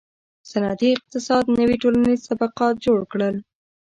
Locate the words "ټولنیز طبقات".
1.83-2.75